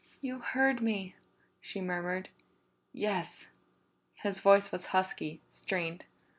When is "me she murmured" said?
0.81-2.29